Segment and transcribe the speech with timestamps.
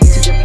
[0.00, 0.37] music